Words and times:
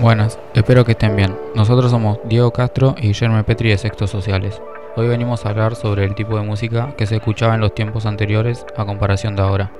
Buenas, 0.00 0.40
espero 0.54 0.84
que 0.84 0.92
estén 0.92 1.14
bien. 1.14 1.36
Nosotros 1.54 1.92
somos 1.92 2.18
Diego 2.24 2.50
Castro 2.50 2.96
y 2.98 3.08
Guillermo 3.08 3.40
Petri 3.44 3.70
de 3.70 3.78
Sextos 3.78 4.10
Sociales. 4.10 4.60
Hoy 4.96 5.06
venimos 5.06 5.46
a 5.46 5.50
hablar 5.50 5.76
sobre 5.76 6.04
el 6.04 6.16
tipo 6.16 6.36
de 6.36 6.42
música 6.42 6.94
que 6.98 7.06
se 7.06 7.16
escuchaba 7.16 7.54
en 7.54 7.60
los 7.60 7.76
tiempos 7.76 8.04
anteriores 8.04 8.66
a 8.76 8.84
comparación 8.84 9.36
de 9.36 9.42
ahora. 9.42 9.72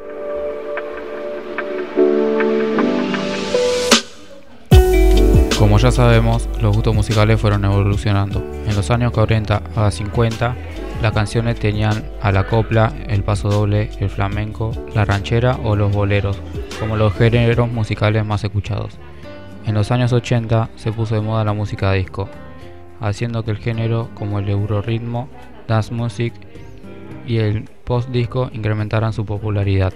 Como 5.59 5.79
ya 5.79 5.91
sabemos, 5.91 6.49
los 6.61 6.77
gustos 6.77 6.95
musicales 6.95 7.41
fueron 7.41 7.65
evolucionando. 7.65 8.41
En 8.69 8.77
los 8.77 8.93
años 8.93 9.11
40 9.11 9.63
a 9.75 9.91
50, 9.91 10.57
las 11.03 11.13
canciones 11.13 11.59
tenían 11.59 12.05
a 12.23 12.31
la 12.31 12.47
copla, 12.47 12.93
el 13.09 13.25
paso 13.25 13.49
doble, 13.49 13.91
el 13.99 14.11
flamenco, 14.11 14.71
la 14.95 15.05
ranchera 15.05 15.59
o 15.65 15.75
los 15.75 15.93
boleros, 15.93 16.39
como 16.79 16.97
los 16.97 17.15
géneros 17.15 17.69
musicales 17.71 18.25
más 18.25 18.45
escuchados. 18.45 18.97
En 19.67 19.75
los 19.75 19.91
años 19.91 20.13
80 20.13 20.71
se 20.77 20.93
puso 20.93 21.15
de 21.15 21.23
moda 21.23 21.45
la 21.45 21.55
música 21.55 21.93
disco, 21.93 22.29
haciendo 23.01 23.45
que 23.45 23.51
el 23.51 23.57
género 23.57 24.11
como 24.15 24.39
el 24.39 24.49
euroritmo, 24.49 25.29
dance 25.67 25.93
music 25.93 26.35
y 27.27 27.39
el 27.39 27.65
post 27.85 28.11
disco 28.11 28.51
incrementaran 28.53 29.13
su 29.13 29.25
popularidad. 29.25 29.93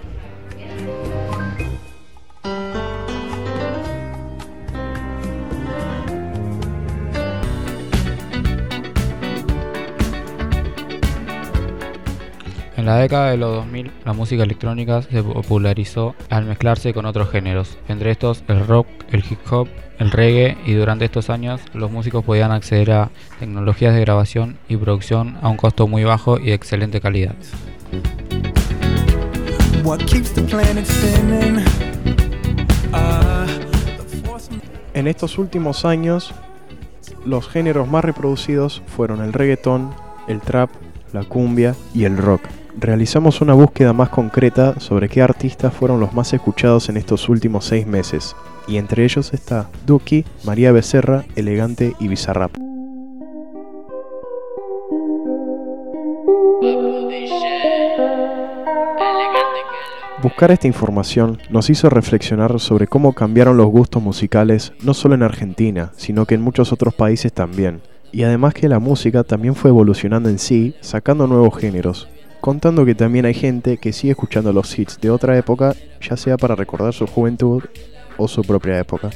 La 12.89 12.97
década 12.97 13.31
de 13.33 13.37
los 13.37 13.55
2000, 13.55 13.93
la 14.07 14.15
música 14.15 14.45
electrónica 14.45 15.03
se 15.03 15.23
popularizó 15.23 16.15
al 16.31 16.47
mezclarse 16.47 16.95
con 16.95 17.05
otros 17.05 17.29
géneros, 17.29 17.77
entre 17.87 18.11
estos 18.11 18.43
el 18.49 18.67
rock, 18.67 18.87
el 19.13 19.23
hip 19.29 19.41
hop, 19.51 19.69
el 19.99 20.11
reggae 20.11 20.57
y 20.65 20.73
durante 20.73 21.05
estos 21.05 21.29
años 21.29 21.61
los 21.75 21.91
músicos 21.91 22.25
podían 22.25 22.51
acceder 22.51 22.93
a 22.93 23.11
tecnologías 23.41 23.93
de 23.93 24.01
grabación 24.01 24.57
y 24.71 24.79
producción 24.79 25.37
a 25.43 25.51
un 25.51 25.59
costo 25.59 25.87
muy 25.87 26.05
bajo 26.05 26.39
y 26.39 26.47
de 26.47 26.55
excelente 26.55 26.99
calidad. 27.03 27.35
En 34.95 35.07
estos 35.07 35.37
últimos 35.37 35.85
años, 35.85 36.33
los 37.27 37.47
géneros 37.51 37.87
más 37.87 38.03
reproducidos 38.03 38.83
fueron 38.87 39.21
el 39.21 39.35
reggaetón, 39.35 39.93
el 40.27 40.41
trap, 40.41 40.71
la 41.13 41.25
cumbia 41.25 41.75
y 41.93 42.05
el 42.05 42.17
rock 42.17 42.41
realizamos 42.81 43.41
una 43.41 43.55
búsqueda 43.55 43.93
más 43.93 44.09
concreta 44.09 44.79
sobre 44.79 45.09
qué 45.09 45.21
artistas 45.21 45.75
fueron 45.75 46.01
los 46.01 46.13
más 46.13 46.33
escuchados 46.33 46.89
en 46.89 46.97
estos 46.97 47.29
últimos 47.29 47.65
seis 47.65 47.87
meses, 47.87 48.37
y 48.67 48.77
entre 48.77 49.05
ellos 49.05 49.33
está 49.35 49.69
Duki, 49.87 50.25
María 50.45 50.71
Becerra, 50.73 51.25
Elegante 51.35 51.95
y 51.99 52.09
Bizarrap. 52.09 52.53
Buscar 60.23 60.51
esta 60.51 60.67
información 60.67 61.39
nos 61.49 61.71
hizo 61.71 61.89
reflexionar 61.91 62.59
sobre 62.59 62.89
cómo 62.89 63.13
cambiaron 63.13 63.57
los 63.57 63.69
gustos 63.69 64.03
musicales 64.03 64.73
no 64.83 64.93
solo 64.93 65.15
en 65.15 65.23
Argentina, 65.23 65.93
sino 65.97 66.27
que 66.27 66.35
en 66.35 66.43
muchos 66.43 66.73
otros 66.73 66.95
países 66.95 67.33
también, 67.33 67.81
y 68.13 68.25
además 68.25 68.55
que 68.55 68.69
la 68.69 68.79
música 68.79 69.23
también 69.25 69.55
fue 69.55 69.71
evolucionando 69.71 70.29
en 70.29 70.39
sí, 70.39 70.75
sacando 70.81 71.27
nuevos 71.27 71.57
géneros, 71.57 72.09
contando 72.41 72.85
que 72.85 72.95
también 72.95 73.27
hay 73.27 73.35
gente 73.35 73.79
que 73.79 73.93
sigue 73.93 74.13
escuchando 74.13 74.53
los 74.53 74.79
hits 74.79 75.01
de 75.01 75.11
otra 75.11 75.37
época, 75.37 75.75
ya 76.01 76.17
sea 76.17 76.37
para 76.37 76.55
recordar 76.55 76.93
su 76.93 77.07
juventud 77.07 77.63
o 78.17 78.29
su 78.29 78.43
propia 78.43 78.79
época. 78.79 79.11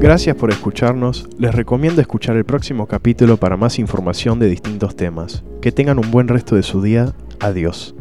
Gracias 0.00 0.34
por 0.34 0.50
escucharnos, 0.50 1.28
les 1.38 1.54
recomiendo 1.54 2.00
escuchar 2.00 2.34
el 2.36 2.46
próximo 2.46 2.86
capítulo 2.86 3.36
para 3.36 3.58
más 3.58 3.78
información 3.78 4.38
de 4.38 4.48
distintos 4.48 4.96
temas. 4.96 5.44
Que 5.60 5.72
tengan 5.72 5.98
un 5.98 6.10
buen 6.10 6.26
resto 6.26 6.56
de 6.56 6.62
su 6.62 6.80
día, 6.80 7.12
adiós. 7.38 7.94